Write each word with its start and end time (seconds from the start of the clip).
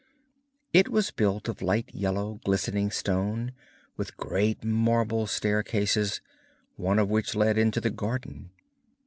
It 0.73 0.89
was 0.89 1.11
built 1.11 1.47
of 1.47 1.61
light 1.61 1.93
yellow 1.93 2.39
glistening 2.43 2.89
stone, 2.89 3.51
with 3.97 4.17
great 4.17 4.63
marble 4.63 5.27
staircases, 5.27 6.21
one 6.75 6.97
of 6.97 7.11
which 7.11 7.35
led 7.35 7.55
into 7.55 7.79
the 7.79 7.91
garden. 7.91 8.49